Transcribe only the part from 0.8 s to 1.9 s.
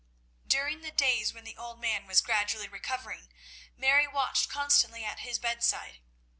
the days when the old